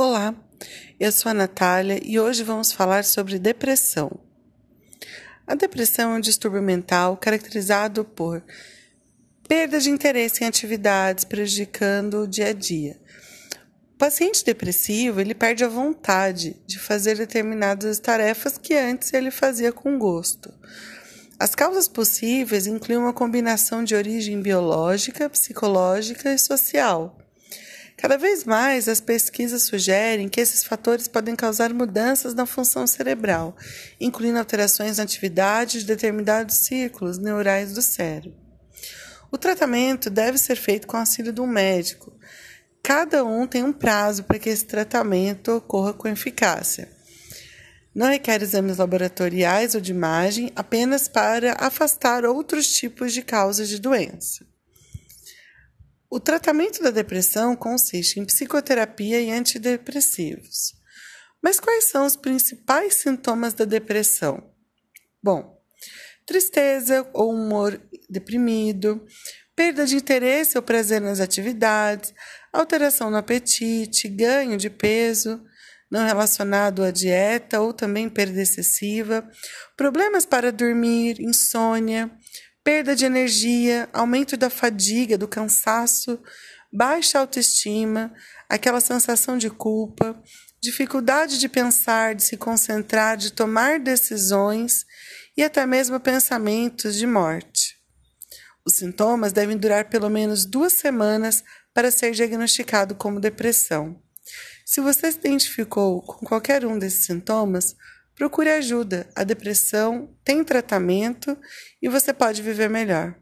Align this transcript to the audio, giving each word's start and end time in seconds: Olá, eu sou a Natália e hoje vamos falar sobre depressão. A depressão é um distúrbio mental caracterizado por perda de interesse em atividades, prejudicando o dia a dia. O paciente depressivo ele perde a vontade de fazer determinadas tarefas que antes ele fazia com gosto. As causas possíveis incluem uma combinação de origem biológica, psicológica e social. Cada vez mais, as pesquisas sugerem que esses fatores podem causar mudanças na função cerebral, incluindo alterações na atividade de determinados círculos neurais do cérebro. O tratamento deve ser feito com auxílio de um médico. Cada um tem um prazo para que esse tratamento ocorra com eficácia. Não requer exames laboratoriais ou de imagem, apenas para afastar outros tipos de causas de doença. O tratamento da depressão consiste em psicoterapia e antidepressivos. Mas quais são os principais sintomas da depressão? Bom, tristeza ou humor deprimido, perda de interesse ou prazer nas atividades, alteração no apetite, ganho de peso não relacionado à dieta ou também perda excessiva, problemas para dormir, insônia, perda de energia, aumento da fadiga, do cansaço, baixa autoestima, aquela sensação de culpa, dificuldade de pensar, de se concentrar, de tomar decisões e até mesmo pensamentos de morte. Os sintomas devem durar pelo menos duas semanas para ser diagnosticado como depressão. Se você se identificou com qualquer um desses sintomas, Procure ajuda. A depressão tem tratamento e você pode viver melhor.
Olá, 0.00 0.32
eu 1.00 1.10
sou 1.10 1.28
a 1.28 1.34
Natália 1.34 2.00
e 2.04 2.20
hoje 2.20 2.44
vamos 2.44 2.70
falar 2.70 3.04
sobre 3.04 3.36
depressão. 3.36 4.08
A 5.44 5.56
depressão 5.56 6.12
é 6.12 6.18
um 6.18 6.20
distúrbio 6.20 6.62
mental 6.62 7.16
caracterizado 7.16 8.04
por 8.04 8.40
perda 9.48 9.80
de 9.80 9.90
interesse 9.90 10.44
em 10.44 10.46
atividades, 10.46 11.24
prejudicando 11.24 12.22
o 12.22 12.28
dia 12.28 12.50
a 12.50 12.52
dia. 12.52 12.96
O 13.92 13.98
paciente 13.98 14.44
depressivo 14.44 15.20
ele 15.20 15.34
perde 15.34 15.64
a 15.64 15.68
vontade 15.68 16.54
de 16.64 16.78
fazer 16.78 17.16
determinadas 17.16 17.98
tarefas 17.98 18.56
que 18.56 18.74
antes 18.74 19.12
ele 19.12 19.32
fazia 19.32 19.72
com 19.72 19.98
gosto. 19.98 20.54
As 21.40 21.56
causas 21.56 21.88
possíveis 21.88 22.68
incluem 22.68 23.00
uma 23.00 23.12
combinação 23.12 23.82
de 23.82 23.96
origem 23.96 24.40
biológica, 24.40 25.28
psicológica 25.28 26.32
e 26.32 26.38
social. 26.38 27.18
Cada 27.98 28.16
vez 28.16 28.44
mais, 28.44 28.88
as 28.88 29.00
pesquisas 29.00 29.64
sugerem 29.64 30.28
que 30.28 30.40
esses 30.40 30.62
fatores 30.62 31.08
podem 31.08 31.34
causar 31.34 31.74
mudanças 31.74 32.32
na 32.32 32.46
função 32.46 32.86
cerebral, 32.86 33.56
incluindo 34.00 34.38
alterações 34.38 34.98
na 34.98 35.02
atividade 35.02 35.80
de 35.80 35.86
determinados 35.86 36.58
círculos 36.58 37.18
neurais 37.18 37.72
do 37.72 37.82
cérebro. 37.82 38.38
O 39.32 39.36
tratamento 39.36 40.08
deve 40.08 40.38
ser 40.38 40.54
feito 40.54 40.86
com 40.86 40.96
auxílio 40.96 41.32
de 41.32 41.40
um 41.40 41.46
médico. 41.46 42.16
Cada 42.84 43.24
um 43.24 43.48
tem 43.48 43.64
um 43.64 43.72
prazo 43.72 44.22
para 44.22 44.38
que 44.38 44.48
esse 44.48 44.64
tratamento 44.64 45.56
ocorra 45.56 45.92
com 45.92 46.06
eficácia. 46.06 46.88
Não 47.92 48.06
requer 48.06 48.40
exames 48.40 48.76
laboratoriais 48.76 49.74
ou 49.74 49.80
de 49.80 49.90
imagem, 49.90 50.52
apenas 50.54 51.08
para 51.08 51.56
afastar 51.58 52.24
outros 52.24 52.72
tipos 52.72 53.12
de 53.12 53.22
causas 53.22 53.68
de 53.68 53.80
doença. 53.80 54.46
O 56.10 56.18
tratamento 56.18 56.82
da 56.82 56.90
depressão 56.90 57.54
consiste 57.54 58.18
em 58.18 58.24
psicoterapia 58.24 59.20
e 59.20 59.30
antidepressivos. 59.30 60.74
Mas 61.42 61.60
quais 61.60 61.84
são 61.84 62.06
os 62.06 62.16
principais 62.16 62.94
sintomas 62.94 63.52
da 63.54 63.64
depressão? 63.64 64.50
Bom, 65.22 65.60
tristeza 66.26 67.08
ou 67.12 67.32
humor 67.32 67.80
deprimido, 68.08 69.04
perda 69.54 69.84
de 69.84 69.96
interesse 69.96 70.56
ou 70.56 70.62
prazer 70.62 71.00
nas 71.00 71.20
atividades, 71.20 72.14
alteração 72.52 73.10
no 73.10 73.16
apetite, 73.16 74.08
ganho 74.08 74.56
de 74.56 74.70
peso 74.70 75.44
não 75.90 76.04
relacionado 76.04 76.82
à 76.84 76.90
dieta 76.90 77.60
ou 77.60 77.72
também 77.72 78.08
perda 78.08 78.40
excessiva, 78.42 79.28
problemas 79.76 80.26
para 80.26 80.52
dormir, 80.52 81.20
insônia, 81.20 82.10
perda 82.68 82.94
de 82.94 83.06
energia, 83.06 83.88
aumento 83.94 84.36
da 84.36 84.50
fadiga, 84.50 85.16
do 85.16 85.26
cansaço, 85.26 86.20
baixa 86.70 87.18
autoestima, 87.18 88.12
aquela 88.46 88.78
sensação 88.78 89.38
de 89.38 89.48
culpa, 89.48 90.22
dificuldade 90.60 91.38
de 91.38 91.48
pensar, 91.48 92.14
de 92.14 92.22
se 92.22 92.36
concentrar, 92.36 93.16
de 93.16 93.32
tomar 93.32 93.80
decisões 93.80 94.84
e 95.34 95.42
até 95.42 95.64
mesmo 95.64 95.98
pensamentos 95.98 96.94
de 96.96 97.06
morte. 97.06 97.78
Os 98.66 98.74
sintomas 98.74 99.32
devem 99.32 99.56
durar 99.56 99.88
pelo 99.88 100.10
menos 100.10 100.44
duas 100.44 100.74
semanas 100.74 101.42
para 101.72 101.90
ser 101.90 102.10
diagnosticado 102.10 102.94
como 102.94 103.18
depressão. 103.18 103.98
Se 104.66 104.82
você 104.82 105.10
se 105.10 105.16
identificou 105.16 106.02
com 106.02 106.26
qualquer 106.26 106.66
um 106.66 106.78
desses 106.78 107.06
sintomas, 107.06 107.74
Procure 108.18 108.50
ajuda. 108.50 109.08
A 109.14 109.22
depressão 109.22 110.12
tem 110.24 110.42
tratamento 110.42 111.38
e 111.80 111.88
você 111.88 112.12
pode 112.12 112.42
viver 112.42 112.68
melhor. 112.68 113.14